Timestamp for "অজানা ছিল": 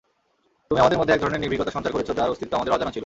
2.75-2.99